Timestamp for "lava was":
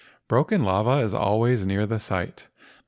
0.63-1.13